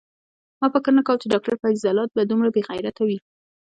[0.61, 3.17] ما فکر نه کاوه چی ډاکټر فیض ځلاند به دومره بیغیرته وی